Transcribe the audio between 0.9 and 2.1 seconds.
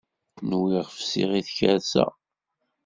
fsiɣ i tkersa.